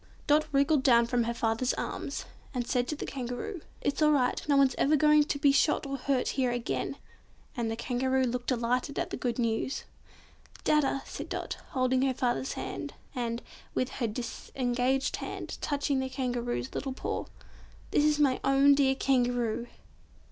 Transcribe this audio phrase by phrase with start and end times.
[0.25, 4.41] Dot wriggled down from her father's arms, and said to the Kangaroo, "It's all right;
[4.49, 6.95] no one's ever going to be shot or hurt here again!"
[7.55, 9.83] and the Kangaroo looked delighted at the good news.
[10.63, 13.43] "Dadda," said Dot, holding her father's hand, and,
[13.75, 17.25] with her disengaged hand touching the Kangaroo's little paw.
[17.91, 19.67] "This is my own dear Kangaroo."